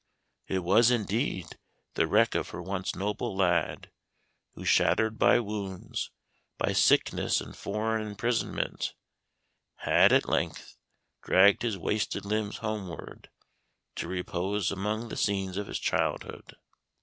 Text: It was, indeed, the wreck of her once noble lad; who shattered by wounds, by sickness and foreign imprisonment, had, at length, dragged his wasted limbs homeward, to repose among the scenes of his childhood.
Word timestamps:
It 0.47 0.63
was, 0.63 0.89
indeed, 0.89 1.59
the 1.93 2.07
wreck 2.07 2.33
of 2.33 2.49
her 2.49 2.59
once 2.63 2.95
noble 2.95 3.35
lad; 3.35 3.91
who 4.55 4.65
shattered 4.65 5.19
by 5.19 5.39
wounds, 5.39 6.09
by 6.57 6.73
sickness 6.73 7.39
and 7.39 7.55
foreign 7.55 8.07
imprisonment, 8.07 8.95
had, 9.75 10.11
at 10.11 10.27
length, 10.27 10.75
dragged 11.21 11.61
his 11.61 11.77
wasted 11.77 12.25
limbs 12.25 12.57
homeward, 12.57 13.29
to 13.97 14.07
repose 14.07 14.71
among 14.71 15.09
the 15.09 15.15
scenes 15.17 15.55
of 15.55 15.67
his 15.67 15.77
childhood. 15.77 16.55